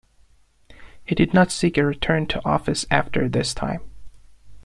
[1.05, 3.81] He did not seek a return to office after this time.